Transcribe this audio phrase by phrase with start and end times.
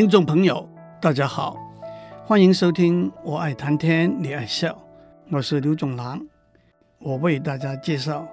[0.00, 0.66] 听众朋友，
[0.98, 1.58] 大家好，
[2.24, 4.72] 欢迎收听《我爱谈天，你爱笑》，
[5.28, 6.26] 我是刘总郎。
[7.00, 8.26] 我为大家介绍，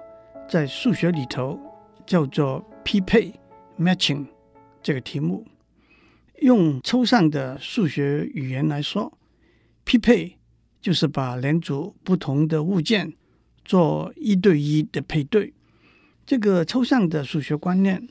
[0.48, 1.60] 在数学里头
[2.06, 3.38] 叫做匹配
[3.78, 4.24] （matching）
[4.82, 5.46] 这个题目。
[6.40, 9.12] 用抽象的数学语言来说，
[9.84, 10.38] 匹配
[10.80, 13.12] 就是把两组不同的物件
[13.62, 15.52] 做一对一的配对。
[16.24, 18.08] 这个抽象的数学观念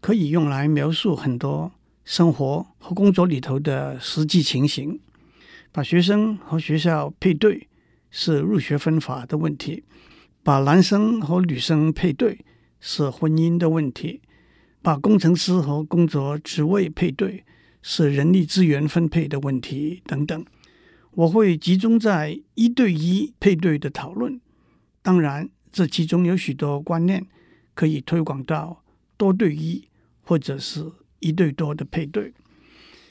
[0.00, 1.72] 可以用来描述很多。
[2.06, 5.00] 生活和工作里头的实际情形，
[5.72, 7.66] 把学生和学校配对
[8.12, 9.82] 是入学分法的问题；
[10.44, 12.38] 把男生和女生配对
[12.78, 14.20] 是婚姻的问题；
[14.80, 17.44] 把工程师和工作职位配对
[17.82, 20.44] 是人力资源分配的问题等等。
[21.10, 24.40] 我会集中在一对一配对的讨论。
[25.02, 27.26] 当然，这其中有许多观念
[27.74, 28.84] 可以推广到
[29.16, 29.88] 多对一，
[30.22, 30.92] 或者是。
[31.20, 32.32] 一对多的配对，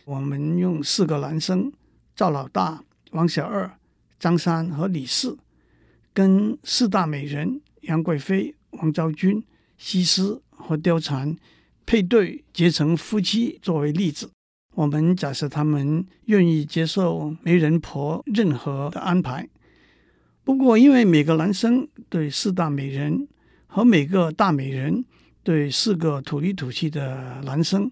[0.06, 1.72] 我们用四个男生
[2.16, 3.78] 赵老大、王小二、
[4.20, 5.38] 张三和李四，
[6.14, 9.44] 跟四大美人杨贵妃、王昭君、
[9.78, 11.36] 西施和貂蝉
[11.86, 14.30] 配对结成夫妻作为例子。
[14.76, 19.48] 我们假设他们愿意接受媒人婆任何的安排。
[20.44, 23.28] 不过，因为每个男生对四大美人
[23.68, 25.04] 和每个大美人。
[25.46, 27.92] 对四个土里土气的男生，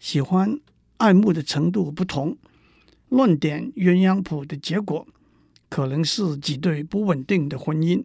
[0.00, 0.58] 喜欢
[0.96, 2.36] 爱慕的程度不同，
[3.10, 5.06] 乱点鸳鸯谱的结果，
[5.68, 8.02] 可能是几对不稳定的婚姻。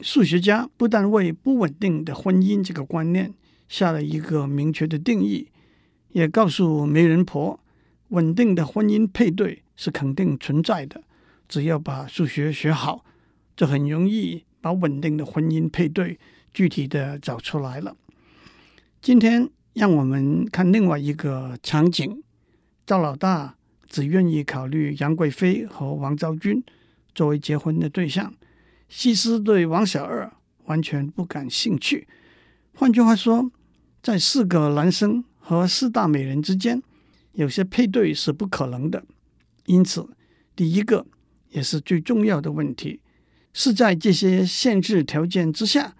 [0.00, 3.32] 数学家不但为不稳定的婚姻这个观念
[3.68, 5.46] 下了一个明确的定义，
[6.08, 7.60] 也告诉媒人婆，
[8.08, 11.04] 稳定的婚姻配对是肯定存在的，
[11.48, 13.04] 只要把数学学好，
[13.56, 16.18] 就很容易把稳定的婚姻配对。
[16.52, 17.96] 具体的找出来了。
[19.00, 22.22] 今天让我们看另外一个场景：
[22.86, 23.56] 赵老大
[23.88, 26.62] 只愿意考虑杨贵妃和王昭君
[27.14, 28.32] 作为结婚的对象，
[28.88, 30.32] 西施对王小二
[30.64, 32.06] 完全不感兴趣。
[32.74, 33.50] 换句话说，
[34.02, 36.82] 在四个男生和四大美人之间，
[37.32, 39.04] 有些配对是不可能的。
[39.66, 40.08] 因此，
[40.54, 41.06] 第一个
[41.50, 43.00] 也是最重要的问题，
[43.52, 45.94] 是在这些限制条件之下。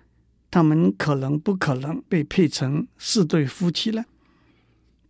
[0.53, 4.05] 他们可能不可能被配成四对夫妻呢？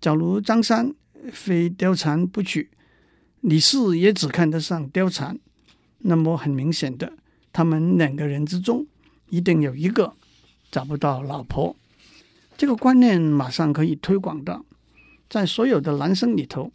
[0.01, 0.95] 假如张三
[1.33, 2.71] 非貂蝉不娶，
[3.41, 5.37] 李四也只看得上貂蝉，
[5.99, 7.13] 那么很明显的，
[7.53, 8.87] 他们两个人之中
[9.31, 10.15] 一定有一个
[10.71, 11.75] 找不到老婆。
[12.57, 14.65] 这个观念马上可以推广到，
[15.29, 16.71] 在所有的男生里头，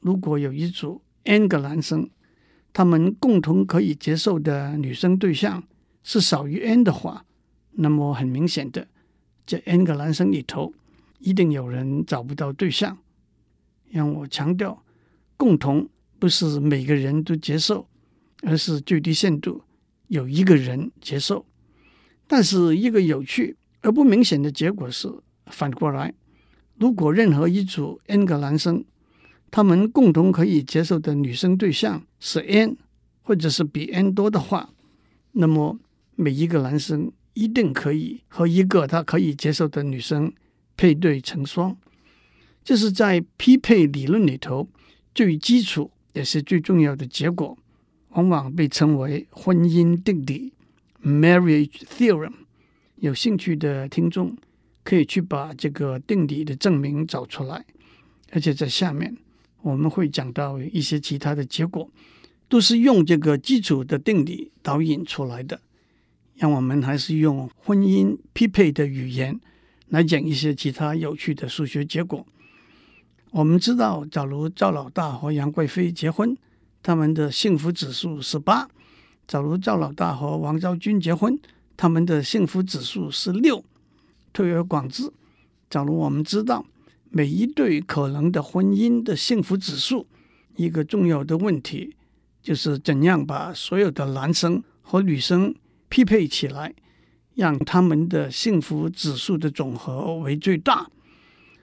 [0.00, 2.08] 如果有一组 n 个男生，
[2.72, 5.62] 他们共同可以接受的女生对象
[6.02, 7.25] 是少于 n 的话。
[7.78, 8.88] 那么很明显的，
[9.44, 10.72] 这 n 个男生里头，
[11.18, 12.96] 一定有人找不到对象。
[13.90, 14.82] 让我强调，
[15.36, 15.88] 共同
[16.18, 17.86] 不是每个人都接受，
[18.42, 19.62] 而是最低限度
[20.08, 21.44] 有一个人接受。
[22.26, 25.12] 但是一个有趣而不明显的结果是，
[25.46, 26.14] 反过来，
[26.78, 28.84] 如果任何一组 n 个男生，
[29.50, 32.76] 他们共同可以接受的女生对象是 n，
[33.22, 34.70] 或者是比 n 多的话，
[35.32, 35.78] 那么
[36.14, 37.12] 每一个男生。
[37.36, 40.32] 一定可以和一个他可以接受的女生
[40.74, 41.76] 配对成双，
[42.64, 44.66] 这是在匹配理论里头
[45.14, 47.58] 最基础也是最重要的结果，
[48.12, 50.54] 往往被称为婚姻定理
[51.04, 52.32] （marriage theorem）。
[52.96, 54.34] 有兴趣的听众
[54.82, 57.66] 可以去把这个定理的证明找出来，
[58.32, 59.14] 而且在下面
[59.60, 61.90] 我们会讲到一些其他的结果，
[62.48, 65.60] 都是用这个基础的定理导引出来的。
[66.36, 69.40] 让我们还是用婚姻匹配的语言
[69.88, 72.26] 来讲一些其他有趣的数学结果。
[73.30, 76.36] 我们知道，假如赵老大和杨贵妃结婚，
[76.82, 78.68] 他们的幸福指数是八；
[79.26, 81.38] 假如赵老大和王昭君结婚，
[81.76, 83.64] 他们的幸福指数是六。
[84.32, 85.10] 推而广之，
[85.70, 86.66] 假如我们知道
[87.08, 90.06] 每一对可能的婚姻的幸福指数，
[90.56, 91.96] 一个重要的问题
[92.42, 95.54] 就是怎样把所有的男生和女生。
[95.96, 96.74] 匹配起来，
[97.36, 100.90] 让他们的幸福指数的总和为最大。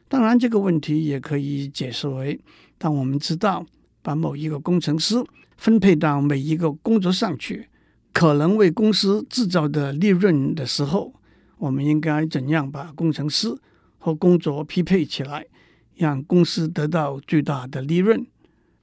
[0.07, 2.39] 当然，这个问题也可以解释为：
[2.80, 3.63] 当我们知道
[4.01, 5.24] 把某一个工程师
[5.56, 7.69] 分配到每一个工作上去，
[8.12, 11.13] 可能为公司制造的利润的时候，
[11.59, 13.56] 我们应该怎样把工程师
[14.00, 15.45] 和工作匹配起来，
[15.94, 18.25] 让公司得到最大的利润？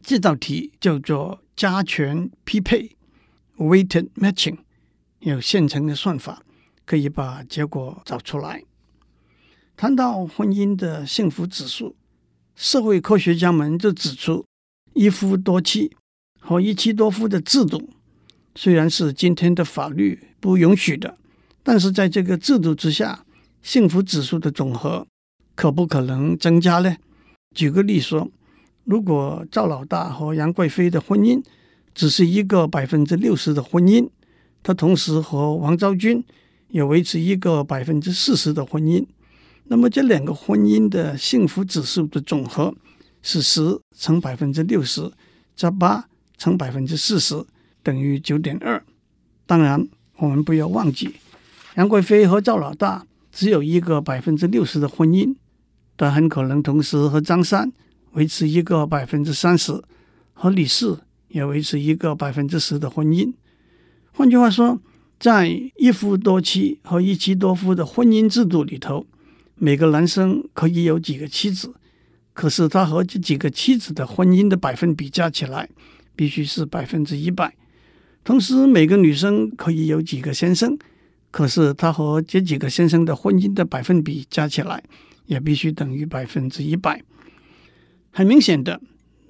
[0.00, 2.94] 这道题叫做加权匹配
[3.56, 4.58] （weighted matching）。
[5.20, 6.42] 有现成的算法，
[6.86, 8.64] 可以把结果找出来。
[9.76, 11.94] 谈到婚姻的幸福指数，
[12.56, 14.44] 社会科学家们就指出，
[14.94, 15.94] 一夫多妻
[16.38, 17.90] 和一妻多夫的制度，
[18.54, 21.18] 虽然是今天的法律不允许的，
[21.62, 23.24] 但是在这个制度之下，
[23.62, 25.06] 幸福指数的总和
[25.54, 26.96] 可不可能增加呢？
[27.54, 28.30] 举个例说，
[28.84, 31.42] 如果赵老大和杨贵妃的婚姻
[31.94, 34.08] 只是一个百分之六十的婚姻，
[34.62, 36.22] 他同时和王昭君
[36.68, 39.04] 也维持一个百分之四十的婚姻，
[39.64, 42.74] 那么这两个婚姻的幸福指数的总和
[43.22, 45.10] 是十乘百分之六十
[45.56, 47.44] 加八乘百分之四十
[47.82, 48.82] 等于九点二。
[49.46, 51.14] 当然，我们不要忘记，
[51.76, 55.34] 杨贵妃和赵老大只有一个百分之六十的婚姻，
[55.96, 57.72] 但很可能同时和张三
[58.12, 59.82] 维持一个百分之三十，
[60.32, 63.32] 和李四也维持一个百分之十的婚姻。
[64.20, 64.78] 换句话说，
[65.18, 69.06] 在一夫多妻和一妻多夫的婚姻制度里头，
[69.54, 71.72] 每个男生可以有几个妻子，
[72.34, 75.66] 可是他和这几个妻子的婚姻的百分比加起来
[76.14, 77.56] 必须是百分之一百。
[78.22, 80.76] 同时，每个女生可以有几个先生，
[81.30, 84.84] 可是他和这几个先生的婚姻的百分比加起来
[85.24, 87.02] 也必须等于百分之一百。
[88.10, 88.78] 很明显的，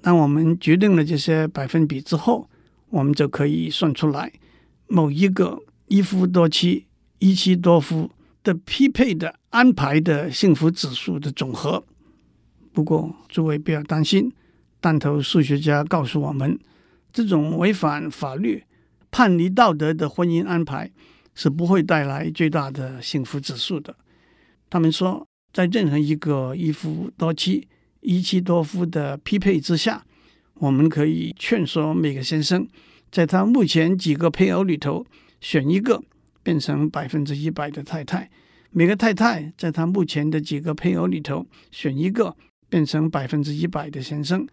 [0.02, 2.50] 当我们决定了这些百分比之后，
[2.88, 4.32] 我们就可以算出来
[4.90, 6.86] 某一个一夫多妻、
[7.20, 8.10] 一妻多夫
[8.42, 11.84] 的匹配的安排的幸福指数的总和。
[12.72, 14.32] 不过，诸位不要担心，
[14.80, 16.58] 但头数学家告诉我们，
[17.12, 18.64] 这种违反法律、
[19.12, 20.90] 叛离道德的婚姻安排
[21.34, 23.94] 是不会带来最大的幸福指数的。
[24.68, 27.68] 他们说，在任何一个一夫多妻、
[28.00, 30.04] 一妻多夫的匹配之下，
[30.54, 32.66] 我们可以劝说每个先生，
[33.10, 35.06] 在他目前几个配偶里头
[35.40, 36.02] 选一个。
[36.42, 38.30] 变成百分之一百的太太，
[38.70, 42.34] 每个太太在他目前的几个配偶里头选一个，
[42.66, 44.48] 变成百分之一百的先生。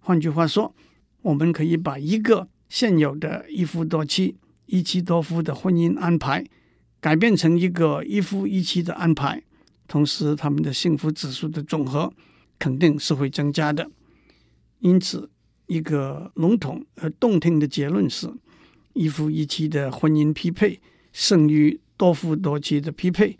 [0.00, 0.74] 换句话说，
[1.22, 6.44] 我们可以把一个现有的一夫多妻、一妻多夫的婚姻安排，
[7.00, 9.40] 改变成一个一夫一妻的安排，
[9.86, 12.12] 同时他们的幸福指数的总和
[12.58, 13.88] 肯定是会增加的。
[14.80, 15.30] 因此，
[15.68, 18.28] 一个笼统而动听的结论是：
[18.94, 20.80] 一夫一妻的婚姻匹配。
[21.10, 23.36] 胜于多夫多妻的匹配，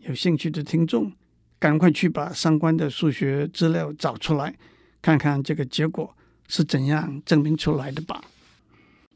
[0.00, 1.10] 有兴趣的听众，
[1.58, 4.54] 赶快去把相关的数学资料找出来，
[5.00, 6.14] 看看这个结果
[6.48, 8.22] 是怎样证明出来的吧。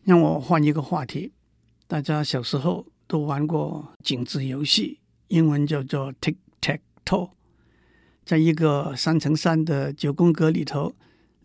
[0.04, 1.32] 让我换一个话题，
[1.87, 7.31] 大家小时候都玩过井字游戏，英文叫做 Tic Tac Toe，
[8.25, 10.94] 在一个三乘三的九宫格里头，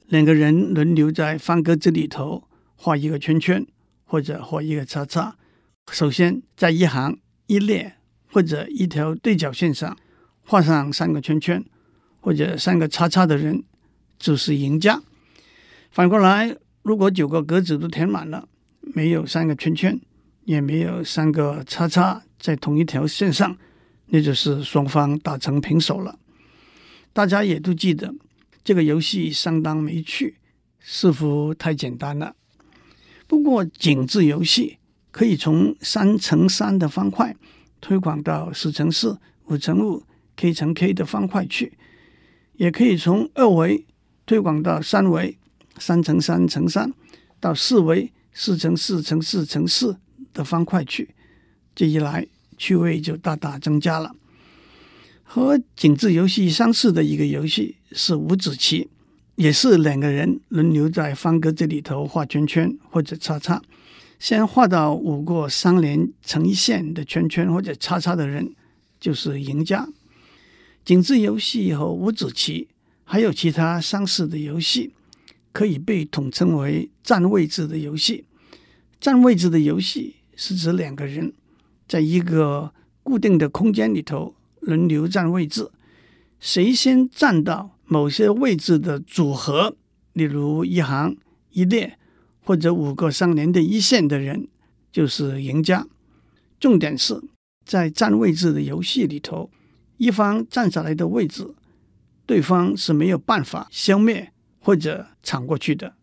[0.08, 3.66] 两个人轮流在方格子里头画一个圈圈，
[4.06, 5.36] 或者画一个叉叉。
[5.92, 7.96] 首先，在一行、一列
[8.32, 9.98] 或者一条对角线上
[10.42, 11.64] 画上三个圈圈
[12.20, 13.64] 或者三个叉叉的人
[14.18, 15.02] 就是赢家。
[15.92, 18.48] 反过来，如果九个格子都填满了，
[18.82, 20.00] 没有三个圈圈，
[20.46, 23.58] 也没有三个叉叉在同一条线上，
[24.08, 26.20] 那就是双方打成平手了。
[27.12, 28.14] 大家也都记得，
[28.64, 30.38] 这个游戏相当没趣，
[30.80, 32.36] 似乎太简单了。
[33.28, 34.78] 不过，井字游戏。
[35.14, 37.36] 可以从三乘三的方块
[37.80, 40.02] 推广到四乘四、五乘五、
[40.36, 41.78] k 乘 k 的方块去，
[42.54, 43.86] 也可以从二维
[44.26, 45.38] 推广到三维，
[45.78, 46.92] 三乘三乘三
[47.40, 50.00] 到四维，四乘四乘四乘四
[50.34, 51.14] 的方块去。
[51.76, 52.26] 这一来，
[52.58, 54.16] 趣味就大大增加了。
[55.24, 58.90] 和井字游戏相似的一个游戏是五子棋，
[59.36, 63.62] 也是两个人轮流在方格子里头画圈圈或者叉叉。
[64.20, 68.54] 先画到五个相连成一线的圈圈或者叉叉的人
[69.00, 69.88] 就是赢家。
[70.86, 72.68] 井字游戏和五子棋
[73.04, 74.94] 还有其他相似的游戏，
[75.52, 78.26] 可以被统称为占位置的游戏。
[79.00, 81.34] 占位置的游戏是指两个人
[81.88, 84.34] 在一个固定的空间里头
[84.64, 85.70] 轮流占位置，
[86.40, 89.76] 谁先占到某些位置的组合，
[90.14, 91.16] 例如一行
[91.52, 91.98] 一列。
[92.46, 94.50] 或者五个相连的一线的人
[94.92, 95.88] 就是赢家。
[96.60, 97.24] 重点是
[97.64, 99.50] 在占位置的游戏里头，
[99.96, 101.56] 一方占下来的位置，
[102.26, 105.94] 对方是没有办法消灭或者抢过去的。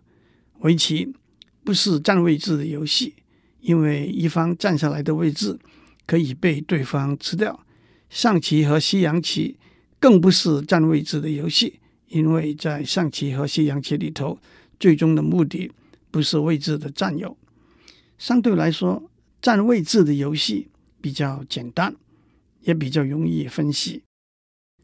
[0.60, 1.14] 围棋
[1.62, 3.16] 不是占位置的游戏，
[3.60, 5.58] 因为一方占下来的位置
[6.06, 7.60] 可以被对方吃掉。
[8.10, 9.56] 象棋和西洋棋
[9.98, 14.38] 更不是占位置的游戏，因为在象棋和西洋棋里头，
[14.78, 15.72] 最终的目的。
[16.12, 17.38] 不是位置的占有，
[18.18, 19.08] 相对来说，
[19.40, 20.66] 占位置的游戏
[21.00, 21.94] 比较简单，
[22.62, 24.02] 也比较容易分析。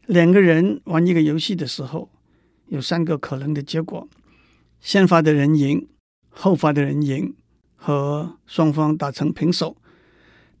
[0.05, 2.09] 两个人玩一个游戏的时候，
[2.69, 4.07] 有三个可能的结果：
[4.79, 5.85] 先发的人赢，
[6.29, 7.35] 后发的人赢，
[7.75, 9.75] 和双方打成平手。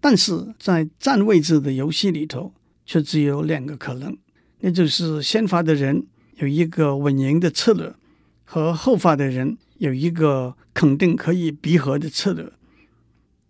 [0.01, 2.51] 但是在占位置的游戏里头，
[2.87, 4.17] 却只有两个可能，
[4.61, 7.93] 那就是先发的人有一个稳赢的策略，
[8.45, 12.49] 和后发的人有一个肯定可以闭合的策略。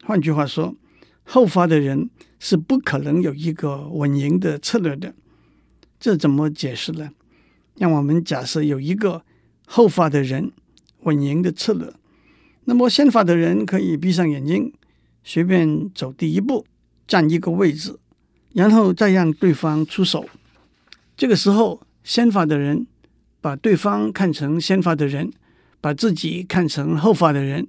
[0.04, 0.76] 换句话说，
[1.24, 5.14] 后发的人是不可能有一个稳赢的策略的。
[6.00, 7.12] 这怎么解释呢？
[7.76, 9.24] 让我们假设有一个
[9.68, 10.52] 后发的人
[11.02, 11.94] 稳赢的策略，
[12.66, 14.74] 那么先发的人可以闭上眼睛，
[15.24, 16.66] 随便走第一步，
[17.06, 18.00] 占一个位置，
[18.54, 20.28] 然后再让对方出手。
[21.16, 22.88] 这个时候，先发的人
[23.42, 25.32] 把对方看成先发的人，
[25.82, 27.68] 把自己看成后发的人，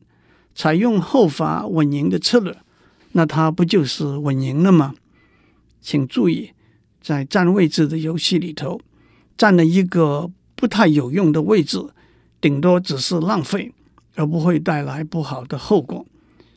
[0.54, 2.56] 采用后发稳赢的策略，
[3.12, 4.94] 那他不就是稳赢了吗？
[5.80, 6.52] 请注意。
[7.00, 8.78] 在占位置的游戏里头，
[9.38, 11.78] 占了一个不太有用的位置，
[12.38, 13.73] 顶多只是浪费，
[14.16, 16.04] 而不会带来不好的后果。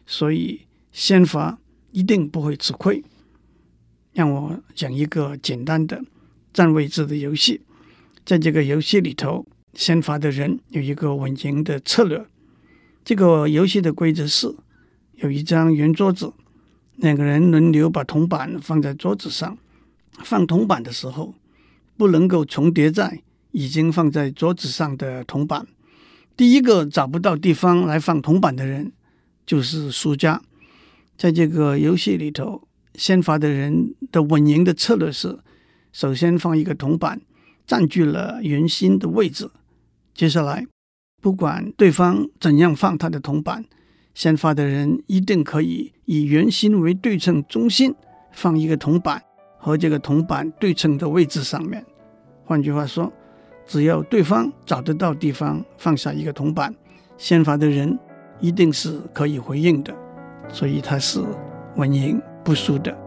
[0.05, 0.61] 所以
[0.91, 1.57] 先发
[1.91, 3.01] 一定不会吃亏。
[4.13, 6.03] 让我讲一个简单的
[6.53, 7.61] 占位置的游戏。
[8.25, 12.25] 在这个游戏里头，先发的人有一个稳赢的策略。
[13.03, 14.55] 这个游戏的规则是：
[15.15, 16.33] 有一张圆桌子，
[16.97, 19.57] 两个人轮流把铜板放在桌子上。
[20.23, 21.33] 放铜板的时候，
[21.97, 25.65] 不能够重叠在已经放在桌子上的铜板。
[26.37, 28.91] 第一个找不到地方来放铜板的人
[29.45, 30.41] 就是输家。
[31.17, 35.39] 在这个游戏里头，先发的人的稳赢的策略是：
[35.91, 37.21] 首先放一个铜板，
[37.65, 39.49] 占据了圆心的位置。
[40.13, 40.65] 接下来，
[41.21, 43.65] 不管对方怎样放他的铜板，
[44.13, 47.95] 先发的人一定可以以圆心为对称中心
[48.31, 49.23] 放一个铜板。
[49.63, 51.85] 和这个铜板对称的位置上面，
[52.45, 53.13] 换句话说，
[53.67, 56.73] 只要对方找得到地方放下一个铜板，
[57.15, 57.95] 先发的人
[58.39, 59.95] 一定是可以回应的，
[60.49, 61.23] 所以他是
[61.75, 62.97] 稳赢不输的。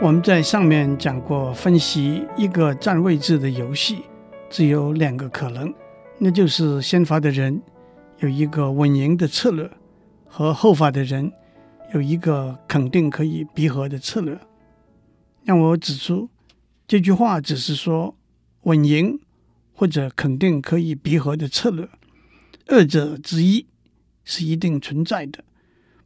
[0.00, 4.02] 我们在上面讲过，分析一个占位置的游戏，
[4.50, 5.72] 只有两个可能，
[6.18, 7.62] 那就是先发的人
[8.18, 9.70] 有一个稳赢的策略，
[10.26, 11.32] 和后发的人。
[11.94, 14.38] 有一个肯定可以逼和的策略，
[15.44, 16.30] 让我指出
[16.88, 18.16] 这句话只是说
[18.62, 19.20] 稳赢
[19.74, 21.86] 或者肯定可以逼和的策略，
[22.68, 23.66] 二者之一
[24.24, 25.44] 是一定存在的。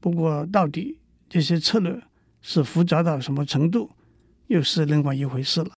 [0.00, 2.02] 不过，到底这些策略
[2.40, 3.90] 是复杂到什么程度，
[4.46, 5.70] 又是另外一回事了。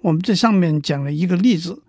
[0.00, 1.82] 我们在上面讲了一个例子，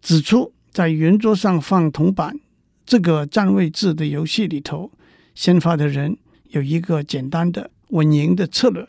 [0.00, 2.38] 指出在圆桌上放铜板
[2.84, 4.92] 这个占位置的游戏里头，
[5.34, 6.16] 先发的人。
[6.50, 8.88] 有一个简单的稳赢的策略，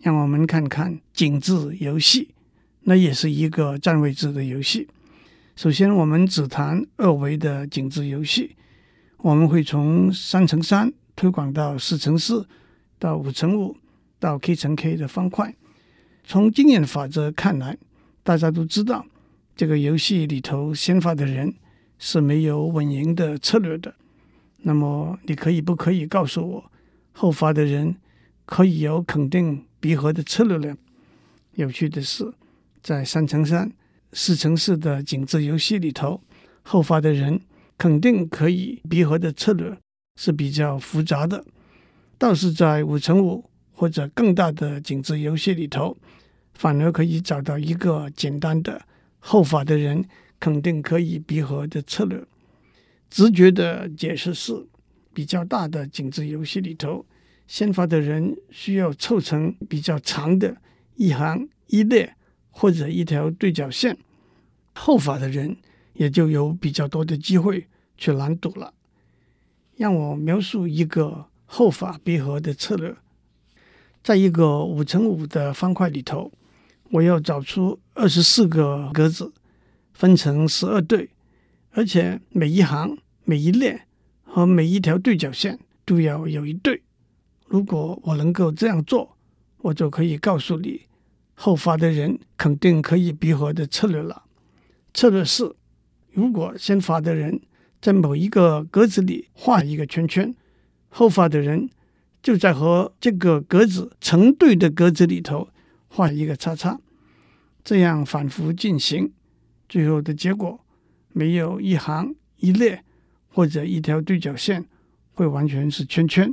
[0.00, 2.28] 让我们看看井字游戏，
[2.82, 4.88] 那也是一个占位置的游戏。
[5.56, 8.54] 首先，我们只谈二维的井字游戏，
[9.18, 12.46] 我们会从三乘三推广到四乘四，
[12.98, 13.76] 到五乘五，
[14.18, 15.54] 到 k 乘 k 的方块。
[16.24, 17.76] 从经验法则看来，
[18.22, 19.04] 大家都知道
[19.56, 21.52] 这个游戏里头先发的人
[21.98, 23.94] 是没有稳赢的策略的。
[24.58, 26.70] 那么，你可以不可以告诉我，
[27.12, 27.96] 后发的人
[28.44, 30.76] 可以有肯定闭合的策略呢？
[31.54, 32.32] 有趣的是，
[32.82, 33.72] 在三乘三、
[34.12, 36.20] 四乘四的井字游戏里头，
[36.62, 37.40] 后发的人
[37.78, 39.78] 肯定可以逼和的策略
[40.16, 41.42] 是比较复杂的；
[42.18, 45.96] 倒是在五乘五或者更大的井字游戏里头，
[46.54, 48.82] 反而可以找到一个简单的
[49.20, 50.04] 后发的人
[50.40, 52.22] 肯定可以逼和的策略。
[53.08, 54.66] 直觉的解释是，
[55.14, 57.06] 比较大的井字游戏里头，
[57.46, 60.56] 先发的人需要凑成比较长的
[60.96, 62.14] 一行一列
[62.50, 63.96] 或者一条对角线，
[64.74, 65.56] 后发的人
[65.98, 68.72] 也就有比较多的机会去拦堵了。
[69.76, 72.96] 让我描述一个后发闭合的策略，
[74.02, 76.32] 在一个五乘五的方块里头，
[76.90, 79.32] 我要找出二十四个格子，
[79.92, 81.10] 分成十二对。
[81.72, 83.86] 而且每一行、每一列
[84.24, 86.82] 和每一条对角线都要有一对。
[87.46, 89.16] 如果我能够这样做，
[89.58, 90.82] 我就可以告诉你，
[91.34, 94.24] 后发的人肯定可以闭合的策略了。
[94.92, 95.54] 策略是：
[96.12, 97.40] 如果先发的人
[97.80, 100.34] 在某一个格子里画一个圈圈，
[100.88, 101.70] 后发的人
[102.22, 105.48] 就在和这个格子成对的格子里头
[105.88, 106.80] 画一个叉叉，
[107.62, 109.12] 这样反复进行，
[109.68, 110.60] 最后的结果。
[111.12, 112.84] 没有一行一列
[113.28, 114.66] 或者一条对角线
[115.14, 116.32] 会完全是圈圈，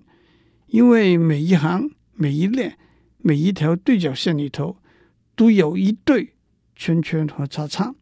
[0.67, 2.77] 因为每一行、每一列、
[3.17, 4.77] 每一条对角线里头
[5.35, 6.33] 都有一对
[6.75, 7.95] 圈圈和叉叉。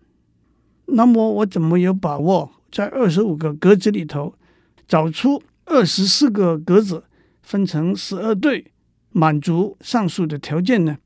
[0.85, 4.35] 那么我怎么有把握在二十五个格子里头
[4.87, 7.03] 找出二十四个格子
[7.41, 8.71] 分成十二对，
[9.11, 10.97] 满足上述的条件呢？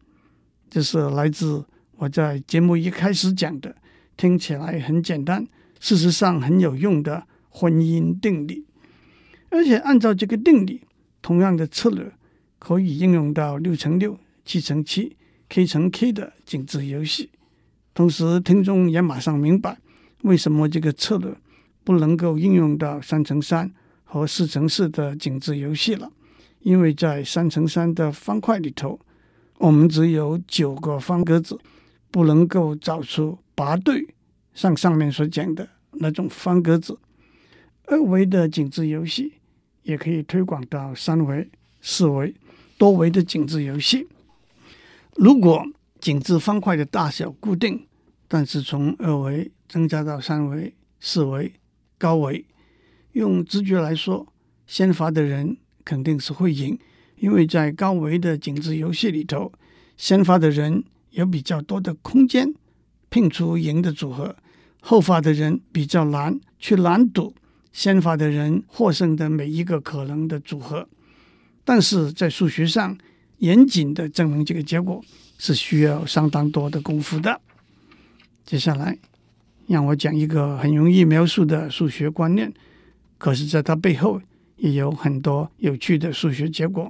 [0.69, 1.65] 这是来自
[1.97, 3.75] 我在节目一开始讲的，
[4.15, 5.47] 听起来很简单，
[5.79, 8.65] 事实上很有用的婚姻定理。
[9.49, 10.81] 而且按照这个定理，
[11.21, 12.11] 同样的策略
[12.59, 15.15] 可以应用到六乘六、七乘七、
[15.47, 17.29] K 乘 K 的井字游戏。
[17.97, 19.75] 同时，听众也马上明白
[20.21, 21.35] 为什么这个策略
[21.83, 23.73] 不能够应用到三乘三
[24.03, 26.11] 和四乘四的井字游戏了，
[26.59, 28.99] 因为在三乘三的方块里头，
[29.57, 31.57] 我们只有九个方格子，
[32.11, 34.13] 不能够找出八对，
[34.53, 36.99] 像上面所讲的那种方格子。
[37.85, 39.33] 二维的井字游戏
[39.81, 41.49] 也可以推广到三维、
[41.81, 42.35] 四维、
[42.77, 44.07] 多维的井字游戏。
[45.15, 45.65] 如果
[45.99, 47.86] 井字方块的大小固定，
[48.27, 51.53] 但是从二维增加到三维、四维、
[51.97, 52.45] 高维，
[53.13, 54.27] 用直觉来说，
[54.65, 56.77] 先发的人肯定是会赢。
[57.17, 59.51] 因为在高维的井字游戏里头，
[59.95, 62.53] 先发的人有比较多的空间
[63.09, 64.35] 拼出赢的组合，
[64.81, 67.33] 后发的人比较难去拦堵
[67.73, 70.87] 先发的人获胜的每一个可能的组合。
[71.63, 72.97] 但是在数学上，
[73.39, 75.03] 严谨的证明这个结果
[75.37, 77.41] 是需要相当多的功夫的。
[78.47, 78.97] 接下来，
[79.67, 82.49] 让我讲一个很容易描述的数学观念，
[83.17, 84.21] 可是在它背后
[84.55, 86.89] 也有很多有趣的数学结果。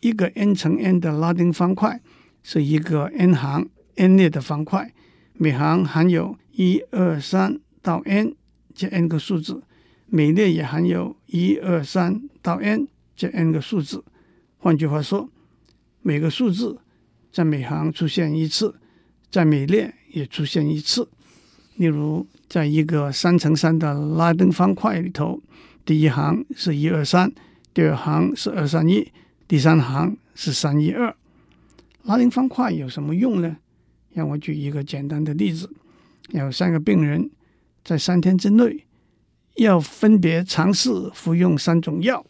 [0.00, 1.98] 一个 n 乘 n 的拉丁方块
[2.42, 4.92] 是一个 n 行 n 列的方块，
[5.32, 8.36] 每行含有一二三到 n
[8.74, 9.62] 这 n 个数字，
[10.04, 12.86] 每列也含有一二三到 n
[13.16, 14.04] 这 n 个数字。
[14.58, 15.30] 换句话说，
[16.02, 16.78] 每个数字
[17.32, 18.74] 在每行出现一次，
[19.30, 21.08] 在每列也出现一次。
[21.76, 25.42] 例如，在一个三乘三的拉丁方块里头，
[25.84, 27.32] 第一行是一二三，
[27.74, 29.12] 第二行是二三一。
[29.46, 31.14] 第三行是三一二，
[32.04, 33.56] 拉丁方块有什么用呢？
[34.12, 35.68] 让我举一个简单的例子：
[36.30, 37.30] 有三个病人
[37.84, 38.84] 在三天之内
[39.56, 42.24] 要分别尝试服用三种药，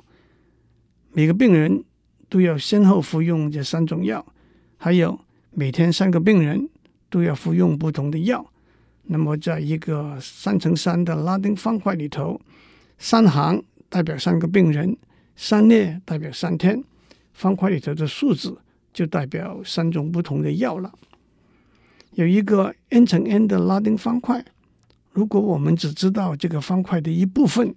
[1.13, 1.85] 每个病人
[2.29, 4.27] 都要先后服用这三种药，
[4.77, 5.21] 还有
[5.53, 6.69] 每天三个病人
[7.15, 8.45] 都要服用不同的药。
[9.05, 12.41] 那么，在一个三乘三的拉丁方块里头，
[12.99, 14.97] 三行代表三个病人，
[15.37, 16.83] 三列代表三天。
[17.33, 18.59] 方块里头的数字
[18.93, 20.93] 就代表三种不同的药了。
[22.15, 24.45] 有一个 n 乘 n 的拉丁方块，
[25.13, 27.73] 如果我们只知道这个方块的一部分，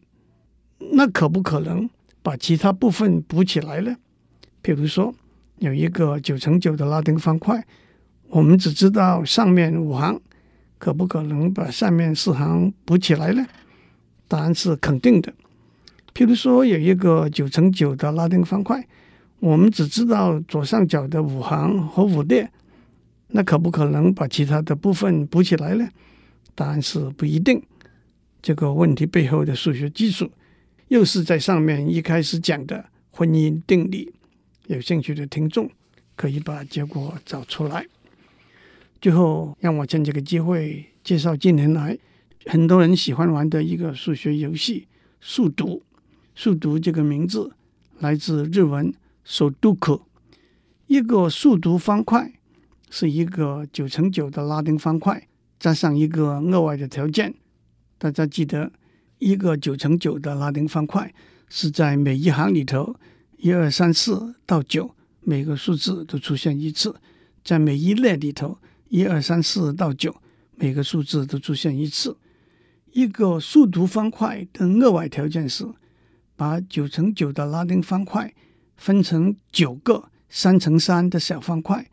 [0.93, 1.87] 那可不可能
[2.23, 3.95] 把其他部分补起来呢？
[4.63, 5.13] 譬如说，
[5.59, 7.63] 有一个九乘九的拉丁方块，
[8.29, 10.19] 我们只知道上面五行，
[10.77, 13.45] 可不可能把上面四行补起来呢？
[14.27, 15.33] 答案是肯定的。
[16.13, 18.85] 譬如说，有一个九乘九的拉丁方块。
[19.39, 22.51] 我们只知道左上角的五行和五列，
[23.27, 25.87] 那可不可能把其他的部分补起来呢？
[26.55, 27.61] 答案是不一定。
[28.41, 30.27] 这个问题背后的数学基础，
[30.87, 34.11] 又是在上面一开始讲的婚姻定理。
[34.65, 35.69] 有兴趣的听众
[36.15, 37.85] 可以把结果找出来。
[38.99, 41.97] 最后，让我趁这个机会介绍近年来
[42.45, 44.87] 很多人喜欢玩的一个数学游戏——
[45.21, 45.83] 数独。
[46.35, 47.51] 数独这个名字
[47.99, 48.93] 来自日文。
[49.29, 50.03] 数独可，
[50.85, 52.31] 一个数独方块
[52.89, 55.27] 是一个九乘九的拉丁方块，
[55.59, 57.33] 加上一个额外的条件。
[57.97, 58.71] 大家记得，
[59.19, 61.13] 一个九乘九的拉丁方块
[61.49, 62.95] 是在每一行里头，
[63.35, 66.91] 一二三四到九，每个数字都出现一次；
[67.43, 68.57] 在每一列里头，
[68.89, 70.15] 一二三四到九，
[70.55, 72.17] 每个数字都出现一次。
[72.91, 75.65] 一个数独方块的额外条件是，
[76.35, 78.33] 把九乘九的拉丁方块。
[78.79, 81.89] 分成九个三乘三的小方块，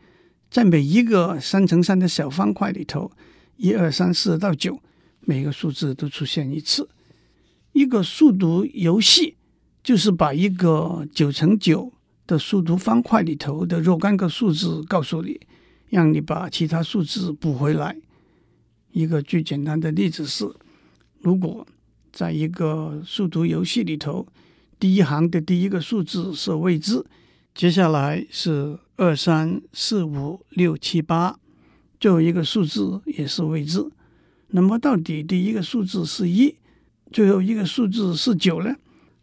[0.51, 3.11] 在每一个三乘三的小方块里头，
[3.57, 4.79] 一二三四到九，
[5.21, 6.87] 每个数字都出现一次。
[7.73, 9.39] 一个数独游戏
[9.83, 11.91] 就是把一个九乘九
[12.27, 15.41] 的数独方块里头的若干个数字告诉你，
[15.95, 17.97] 让你把其他数字补回来。
[18.93, 20.45] 一个最简单的例子是，
[21.21, 21.67] 如果
[22.13, 24.27] 在一个数独游戏里头。
[24.77, 27.03] 第一行的第一个数字是未知，
[27.55, 31.39] 接下来是二三四五六七八，
[31.99, 33.89] 最后一个数字也是未知。
[34.49, 36.57] 那么到底第一个数字是一，
[37.13, 38.75] 最后一个数字是九呢？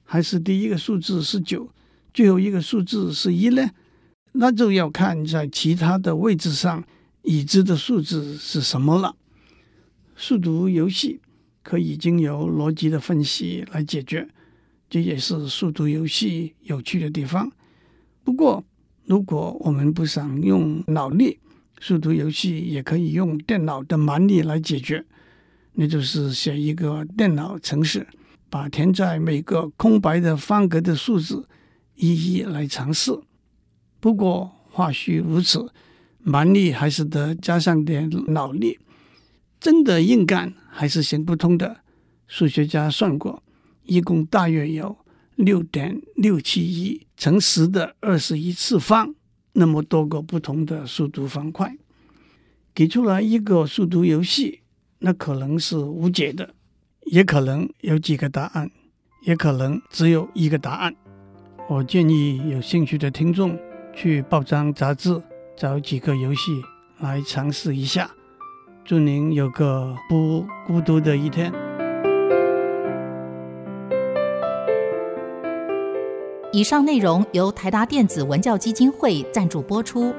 [0.04, 1.70] 还是第一个数字是九，
[2.12, 3.70] 最后一个数字是一呢？
[4.34, 6.84] 那就要看在其他的位置上
[7.24, 9.16] 已知的数字是什么了。
[10.16, 11.20] 数独游戏
[11.64, 14.28] 可以经由逻辑的分析来解决，
[14.90, 17.52] 这也是数独游戏有趣的地方。
[18.24, 18.64] 不过，
[19.06, 21.40] 如果我们不想用脑力，
[21.80, 25.04] 数独游戏也可以用电脑的蛮力来解决，
[25.74, 28.08] 那就是写一个电脑程式，
[28.50, 31.48] 把填在每个空白的方格的数字
[31.96, 33.12] 一一来尝试。
[34.02, 35.72] 不过话虽如此，
[36.20, 38.80] 蛮力还是得加上点脑力，
[39.60, 41.78] 真的硬干还是行不通的。
[42.28, 43.44] 数学家算过，
[43.84, 44.98] 一共大约有
[45.36, 49.14] 六点六七亿乘十的二十一次方。
[49.54, 51.76] 那么多个不同的数独方块，
[52.74, 54.62] 给出来一个数独游戏，
[55.00, 56.56] 那可能是无解的，
[57.08, 58.72] 也可能有几个答案，
[59.26, 60.96] 也可能只有一个答案。
[61.70, 63.60] 我建议有兴趣的听众
[63.94, 65.22] 去报章杂志
[65.56, 66.62] 找几个游戏
[67.00, 68.10] 来尝试一下。
[68.84, 71.52] 祝您有个不孤独的一天。
[76.52, 80.14] 以上内容由台达电子文教基金会赞助播出。